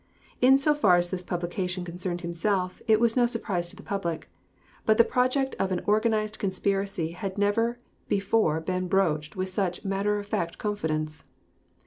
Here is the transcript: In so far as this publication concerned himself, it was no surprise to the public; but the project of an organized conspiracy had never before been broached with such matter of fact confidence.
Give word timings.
In 0.41 0.57
so 0.57 0.73
far 0.73 0.95
as 0.97 1.11
this 1.11 1.21
publication 1.21 1.85
concerned 1.85 2.21
himself, 2.21 2.81
it 2.87 2.99
was 2.99 3.15
no 3.15 3.27
surprise 3.27 3.67
to 3.67 3.75
the 3.75 3.83
public; 3.83 4.27
but 4.83 4.97
the 4.97 5.03
project 5.03 5.55
of 5.59 5.71
an 5.71 5.83
organized 5.85 6.39
conspiracy 6.39 7.11
had 7.11 7.37
never 7.37 7.77
before 8.07 8.59
been 8.61 8.87
broached 8.87 9.35
with 9.35 9.49
such 9.49 9.85
matter 9.85 10.17
of 10.17 10.25
fact 10.25 10.57
confidence. 10.57 11.23